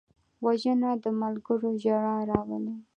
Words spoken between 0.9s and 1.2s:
د